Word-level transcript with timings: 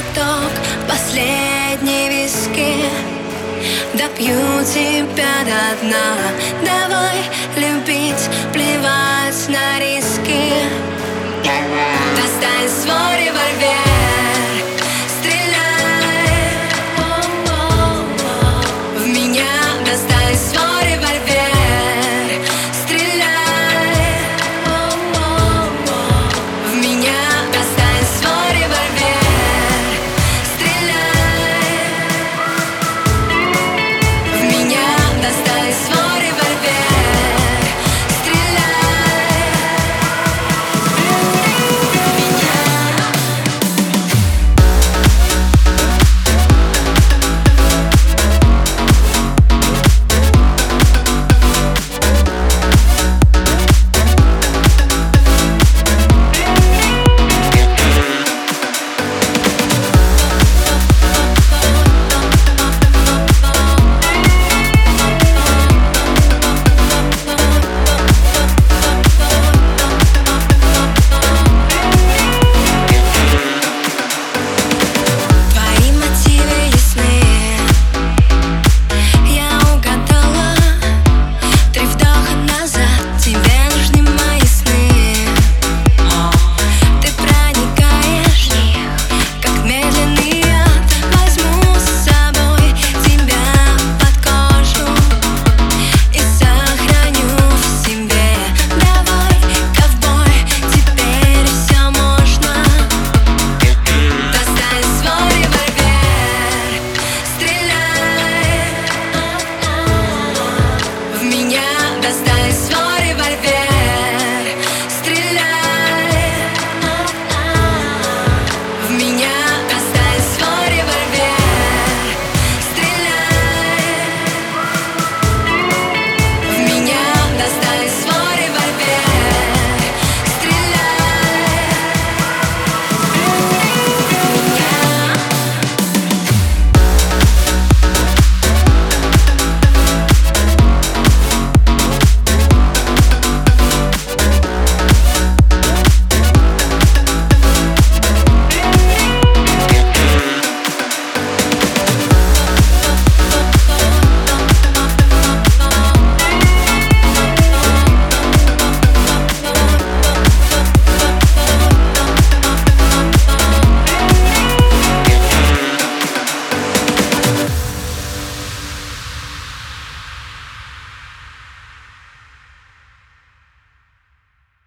глоток, 0.00 0.50
последней 0.88 2.08
виски. 2.08 2.74
Допью 3.94 4.64
тебя 4.64 5.44
до 5.44 5.86
дна 5.86 6.16